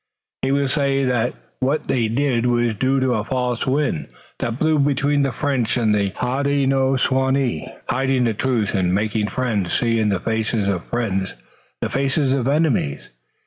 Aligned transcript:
He 0.41 0.51
will 0.51 0.67
say 0.67 1.03
that 1.05 1.35
what 1.59 1.87
they 1.87 2.07
did 2.07 2.47
was 2.47 2.73
due 2.75 2.99
to 3.01 3.13
a 3.13 3.23
false 3.23 3.67
wind 3.67 4.07
that 4.39 4.57
blew 4.57 4.79
between 4.79 5.21
the 5.21 5.31
French 5.31 5.77
and 5.77 5.93
the 5.93 6.09
Hodenosaunee, 6.15 7.71
hiding 7.87 8.23
the 8.23 8.33
truth, 8.33 8.73
and 8.73 8.95
making 8.95 9.27
friends 9.27 9.73
see 9.73 9.99
in 9.99 10.09
the 10.09 10.19
faces 10.19 10.67
of 10.67 10.85
friends 10.85 11.35
the 11.81 11.89
faces 11.89 12.33
of 12.33 12.47
enemies. 12.47 13.09